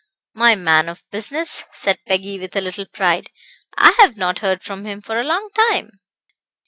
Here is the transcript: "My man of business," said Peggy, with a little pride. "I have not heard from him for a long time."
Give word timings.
"My 0.33 0.55
man 0.55 0.89
of 0.89 1.03
business," 1.11 1.65
said 1.73 1.99
Peggy, 2.07 2.39
with 2.39 2.55
a 2.55 2.61
little 2.61 2.87
pride. 2.87 3.29
"I 3.77 3.91
have 3.99 4.17
not 4.17 4.39
heard 4.39 4.63
from 4.63 4.83
him 4.83 4.99
for 4.99 5.19
a 5.19 5.23
long 5.23 5.51
time." 5.69 5.99